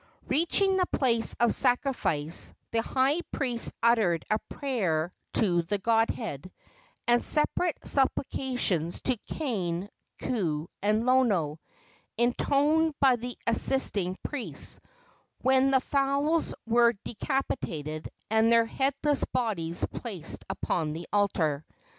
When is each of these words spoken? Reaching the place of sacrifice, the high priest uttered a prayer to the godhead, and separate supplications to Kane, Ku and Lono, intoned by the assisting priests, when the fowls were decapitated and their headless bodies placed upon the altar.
Reaching 0.27 0.77
the 0.77 0.87
place 0.87 1.35
of 1.39 1.53
sacrifice, 1.53 2.55
the 2.71 2.81
high 2.81 3.21
priest 3.31 3.71
uttered 3.83 4.25
a 4.31 4.39
prayer 4.49 5.13
to 5.33 5.61
the 5.61 5.77
godhead, 5.77 6.51
and 7.07 7.23
separate 7.23 7.77
supplications 7.85 8.99
to 9.01 9.15
Kane, 9.27 9.91
Ku 10.19 10.67
and 10.81 11.05
Lono, 11.05 11.59
intoned 12.17 12.95
by 12.99 13.15
the 13.15 13.37
assisting 13.45 14.17
priests, 14.23 14.79
when 15.43 15.69
the 15.69 15.79
fowls 15.81 16.55
were 16.65 16.93
decapitated 17.05 18.09
and 18.31 18.51
their 18.51 18.65
headless 18.65 19.23
bodies 19.25 19.85
placed 19.93 20.43
upon 20.49 20.93
the 20.93 21.07
altar. 21.13 21.63